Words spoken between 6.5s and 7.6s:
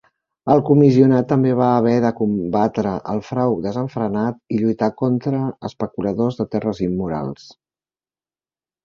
terres immorals.